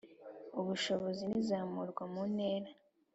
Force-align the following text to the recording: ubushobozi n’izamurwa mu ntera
ubushobozi 0.59 1.23
n’izamurwa 1.31 2.03
mu 2.13 2.21
ntera 2.33 2.69